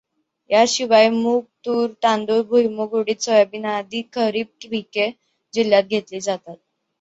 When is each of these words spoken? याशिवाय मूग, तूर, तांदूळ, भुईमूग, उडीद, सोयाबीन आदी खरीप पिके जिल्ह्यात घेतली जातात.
याशिवाय 0.49 1.09
मूग, 1.09 1.43
तूर, 1.65 1.89
तांदूळ, 2.03 2.41
भुईमूग, 2.49 2.93
उडीद, 3.01 3.19
सोयाबीन 3.25 3.65
आदी 3.73 4.01
खरीप 4.13 4.49
पिके 4.71 5.09
जिल्ह्यात 5.53 5.83
घेतली 5.89 6.19
जातात. 6.21 6.55